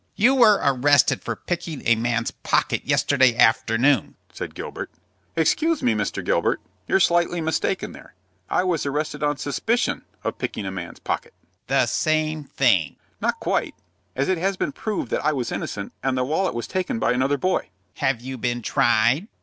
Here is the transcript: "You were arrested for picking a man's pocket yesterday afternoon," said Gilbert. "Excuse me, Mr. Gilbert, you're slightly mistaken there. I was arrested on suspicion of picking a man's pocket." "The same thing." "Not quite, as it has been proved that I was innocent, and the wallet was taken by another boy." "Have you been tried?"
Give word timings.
"You 0.15 0.33
were 0.33 0.59
arrested 0.63 1.21
for 1.21 1.35
picking 1.35 1.83
a 1.85 1.93
man's 1.93 2.31
pocket 2.31 2.83
yesterday 2.87 3.35
afternoon," 3.37 4.15
said 4.33 4.55
Gilbert. 4.55 4.89
"Excuse 5.35 5.83
me, 5.83 5.93
Mr. 5.93 6.25
Gilbert, 6.25 6.59
you're 6.87 6.99
slightly 6.99 7.39
mistaken 7.39 7.91
there. 7.91 8.15
I 8.49 8.63
was 8.63 8.83
arrested 8.83 9.21
on 9.21 9.37
suspicion 9.37 10.01
of 10.23 10.39
picking 10.39 10.65
a 10.65 10.71
man's 10.71 10.97
pocket." 10.97 11.35
"The 11.67 11.85
same 11.85 12.45
thing." 12.45 12.95
"Not 13.21 13.39
quite, 13.39 13.75
as 14.15 14.27
it 14.27 14.39
has 14.39 14.57
been 14.57 14.71
proved 14.71 15.11
that 15.11 15.23
I 15.23 15.33
was 15.33 15.51
innocent, 15.51 15.93
and 16.01 16.17
the 16.17 16.23
wallet 16.23 16.55
was 16.55 16.65
taken 16.65 16.97
by 16.97 17.11
another 17.13 17.37
boy." 17.37 17.69
"Have 17.97 18.21
you 18.21 18.39
been 18.39 18.63
tried?" 18.63 19.27